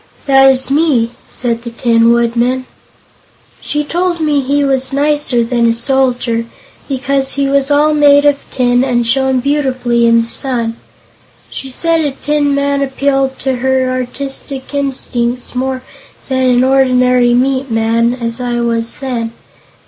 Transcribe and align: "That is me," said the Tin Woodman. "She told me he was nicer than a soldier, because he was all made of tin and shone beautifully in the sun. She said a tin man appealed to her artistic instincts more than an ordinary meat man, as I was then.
"That 0.25 0.49
is 0.49 0.71
me," 0.71 1.11
said 1.29 1.61
the 1.61 1.69
Tin 1.69 2.11
Woodman. 2.11 2.65
"She 3.59 3.83
told 3.83 4.19
me 4.19 4.41
he 4.41 4.63
was 4.63 4.91
nicer 4.91 5.43
than 5.43 5.67
a 5.69 5.75
soldier, 5.75 6.47
because 6.89 7.33
he 7.35 7.47
was 7.47 7.69
all 7.69 7.93
made 7.93 8.25
of 8.25 8.37
tin 8.49 8.83
and 8.83 9.05
shone 9.05 9.41
beautifully 9.41 10.07
in 10.07 10.21
the 10.21 10.27
sun. 10.27 10.75
She 11.51 11.69
said 11.69 12.01
a 12.01 12.09
tin 12.13 12.55
man 12.55 12.81
appealed 12.81 13.37
to 13.41 13.57
her 13.57 13.91
artistic 13.91 14.73
instincts 14.73 15.53
more 15.53 15.83
than 16.29 16.47
an 16.49 16.63
ordinary 16.63 17.35
meat 17.35 17.69
man, 17.69 18.15
as 18.15 18.41
I 18.41 18.59
was 18.59 18.97
then. 18.97 19.33